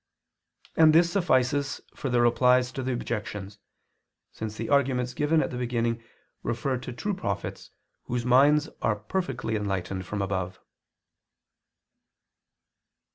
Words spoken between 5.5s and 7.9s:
the beginning refer to true prophets